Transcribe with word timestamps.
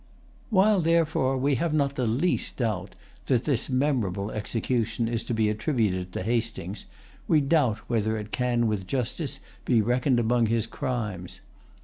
While, 0.49 0.81
therefore, 0.81 1.37
we 1.37 1.53
have 1.61 1.75
not 1.75 1.93
the 1.93 2.07
least 2.07 2.57
doubt 2.57 2.95
that 3.27 3.43
this[Pg 3.43 3.69
158] 3.69 3.73
memorable 3.75 4.31
execution 4.31 5.07
is 5.07 5.23
to 5.25 5.35
be 5.35 5.47
attributed 5.47 6.11
to 6.13 6.23
Hastings, 6.23 6.87
we 7.27 7.39
doubt 7.39 7.77
whether 7.87 8.17
it 8.17 8.31
can 8.31 8.65
with 8.65 8.87
justice 8.87 9.39
be 9.63 9.79
reckoned 9.79 10.19
among 10.19 10.47
his 10.47 10.65
crimes. 10.65 11.41